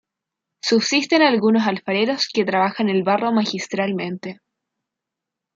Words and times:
Subsisten 0.65 1.21
algunos 1.21 1.67
alfareros 1.67 2.27
que 2.27 2.43
trabajan 2.43 2.89
el 2.89 3.03
barro 3.03 3.31
magistralmente. 3.31 4.39